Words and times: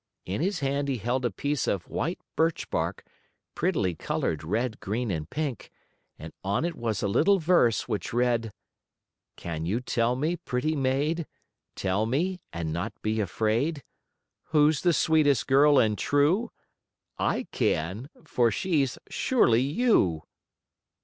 In 0.25 0.41
his 0.41 0.61
hand 0.61 0.87
he 0.87 0.97
held 0.97 1.23
a 1.25 1.29
piece 1.29 1.67
of 1.67 1.87
white 1.87 2.17
birch 2.35 2.67
bark, 2.71 3.05
prettily 3.53 3.93
colored 3.93 4.43
red, 4.43 4.79
green 4.79 5.11
and 5.11 5.29
pink, 5.29 5.69
and 6.17 6.33
on 6.43 6.65
it 6.65 6.73
was 6.73 7.03
a 7.03 7.07
little 7.07 7.37
verse 7.37 7.87
which 7.87 8.11
read: 8.11 8.51
"Can 9.35 9.63
you 9.67 9.79
tell 9.79 10.15
me, 10.15 10.37
pretty 10.37 10.75
maid, 10.75 11.27
Tell 11.75 12.07
me 12.07 12.39
and 12.51 12.73
not 12.73 12.99
be 13.03 13.19
afraid, 13.19 13.83
Who's 14.45 14.81
the 14.81 14.93
sweetest 14.93 15.45
girl, 15.45 15.77
and 15.77 15.95
true? 15.99 16.49
I 17.19 17.43
can; 17.51 18.09
for 18.23 18.49
she's 18.49 18.97
surely 19.07 19.61
you!" 19.61 20.23